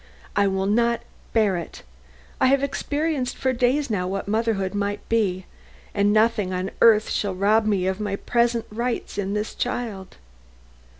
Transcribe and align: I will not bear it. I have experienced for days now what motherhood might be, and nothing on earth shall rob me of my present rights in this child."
I 0.35 0.47
will 0.47 0.65
not 0.65 1.01
bear 1.31 1.57
it. 1.57 1.83
I 2.39 2.47
have 2.47 2.63
experienced 2.63 3.37
for 3.37 3.53
days 3.53 3.87
now 3.91 4.07
what 4.07 4.27
motherhood 4.27 4.73
might 4.73 5.07
be, 5.09 5.45
and 5.93 6.11
nothing 6.11 6.51
on 6.51 6.71
earth 6.81 7.11
shall 7.11 7.35
rob 7.35 7.67
me 7.67 7.85
of 7.85 7.99
my 7.99 8.15
present 8.15 8.65
rights 8.71 9.19
in 9.19 9.35
this 9.35 9.53
child." 9.53 10.17